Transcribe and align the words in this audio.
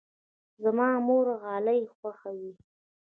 زما 0.63 0.89
مور 1.07 1.25
غالۍ 1.41 1.81
خوښوي. 1.95 2.51